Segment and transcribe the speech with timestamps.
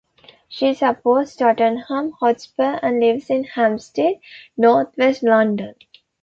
[0.49, 4.15] She supports Tottenham Hotspur and lives in Hampstead,
[4.57, 5.75] north west London.